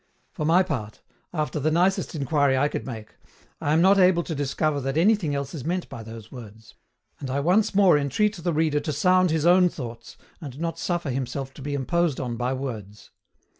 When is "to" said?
4.23-4.33, 8.79-8.93, 11.53-11.61